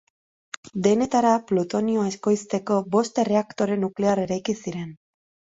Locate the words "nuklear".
3.85-4.25